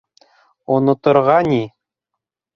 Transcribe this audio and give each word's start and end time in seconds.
Оноторға 0.75 1.37
ни... 1.51 1.61